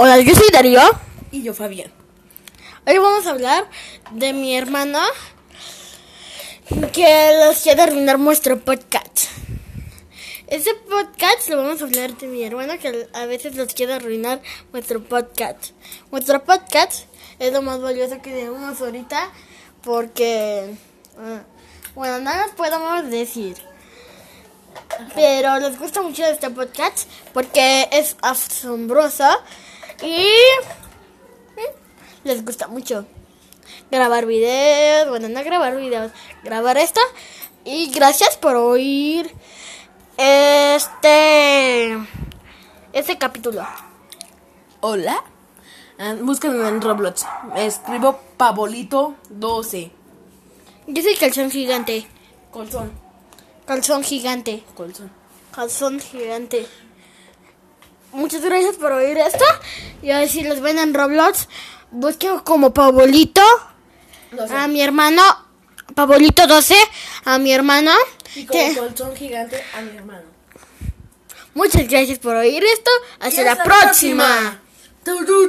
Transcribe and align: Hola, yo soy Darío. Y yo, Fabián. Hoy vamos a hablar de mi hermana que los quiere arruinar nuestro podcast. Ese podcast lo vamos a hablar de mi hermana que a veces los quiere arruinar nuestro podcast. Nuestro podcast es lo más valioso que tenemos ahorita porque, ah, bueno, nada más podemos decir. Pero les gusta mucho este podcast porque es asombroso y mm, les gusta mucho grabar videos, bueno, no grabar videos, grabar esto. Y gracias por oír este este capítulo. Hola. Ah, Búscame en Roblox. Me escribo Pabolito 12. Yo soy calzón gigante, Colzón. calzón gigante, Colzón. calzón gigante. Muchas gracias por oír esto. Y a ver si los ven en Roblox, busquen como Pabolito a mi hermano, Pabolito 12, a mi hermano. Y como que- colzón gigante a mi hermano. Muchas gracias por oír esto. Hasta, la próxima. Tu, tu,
Hola, 0.00 0.20
yo 0.20 0.32
soy 0.32 0.46
Darío. 0.52 0.80
Y 1.32 1.42
yo, 1.42 1.52
Fabián. 1.52 1.90
Hoy 2.86 2.98
vamos 2.98 3.26
a 3.26 3.30
hablar 3.30 3.68
de 4.12 4.32
mi 4.32 4.56
hermana 4.56 5.02
que 6.92 7.32
los 7.44 7.58
quiere 7.58 7.82
arruinar 7.82 8.16
nuestro 8.16 8.60
podcast. 8.60 9.24
Ese 10.46 10.72
podcast 10.88 11.48
lo 11.48 11.56
vamos 11.56 11.82
a 11.82 11.86
hablar 11.86 12.16
de 12.16 12.28
mi 12.28 12.44
hermana 12.44 12.78
que 12.78 13.08
a 13.12 13.26
veces 13.26 13.56
los 13.56 13.74
quiere 13.74 13.94
arruinar 13.94 14.40
nuestro 14.72 15.02
podcast. 15.02 15.70
Nuestro 16.12 16.44
podcast 16.44 17.06
es 17.40 17.52
lo 17.52 17.62
más 17.62 17.80
valioso 17.80 18.22
que 18.22 18.30
tenemos 18.30 18.80
ahorita 18.80 19.32
porque, 19.82 20.76
ah, 21.18 21.42
bueno, 21.96 22.20
nada 22.20 22.46
más 22.46 22.54
podemos 22.54 23.10
decir. 23.10 23.56
Pero 25.16 25.58
les 25.58 25.76
gusta 25.76 26.02
mucho 26.02 26.24
este 26.24 26.50
podcast 26.50 27.08
porque 27.34 27.88
es 27.90 28.16
asombroso 28.22 29.26
y 30.02 30.26
mm, 31.56 32.24
les 32.24 32.44
gusta 32.44 32.68
mucho 32.68 33.06
grabar 33.90 34.26
videos, 34.26 35.08
bueno, 35.08 35.28
no 35.28 35.42
grabar 35.44 35.76
videos, 35.76 36.12
grabar 36.44 36.76
esto. 36.78 37.00
Y 37.64 37.90
gracias 37.90 38.36
por 38.36 38.56
oír 38.56 39.30
este 40.16 41.98
este 42.92 43.18
capítulo. 43.18 43.66
Hola. 44.80 45.22
Ah, 45.98 46.14
Búscame 46.20 46.66
en 46.68 46.80
Roblox. 46.80 47.26
Me 47.52 47.66
escribo 47.66 48.20
Pabolito 48.36 49.16
12. 49.30 49.90
Yo 50.86 51.02
soy 51.02 51.16
calzón 51.16 51.50
gigante, 51.50 52.06
Colzón. 52.50 52.92
calzón 53.66 54.02
gigante, 54.04 54.62
Colzón. 54.74 55.10
calzón 55.50 56.00
gigante. 56.00 56.66
Muchas 58.12 58.42
gracias 58.42 58.76
por 58.76 58.92
oír 58.92 59.16
esto. 59.18 59.44
Y 60.02 60.10
a 60.10 60.20
ver 60.20 60.28
si 60.28 60.42
los 60.42 60.60
ven 60.60 60.78
en 60.78 60.94
Roblox, 60.94 61.48
busquen 61.90 62.38
como 62.40 62.72
Pabolito 62.72 63.42
a 64.50 64.68
mi 64.68 64.80
hermano, 64.82 65.22
Pabolito 65.94 66.46
12, 66.46 66.74
a 67.24 67.38
mi 67.38 67.52
hermano. 67.52 67.92
Y 68.34 68.46
como 68.46 68.58
que- 68.60 68.76
colzón 68.76 69.16
gigante 69.16 69.62
a 69.74 69.80
mi 69.80 69.96
hermano. 69.96 70.28
Muchas 71.54 71.88
gracias 71.88 72.18
por 72.18 72.36
oír 72.36 72.62
esto. 72.64 72.90
Hasta, 73.20 73.42
la 73.42 73.62
próxima. 73.62 74.60
Tu, 75.04 75.24
tu, 75.24 75.48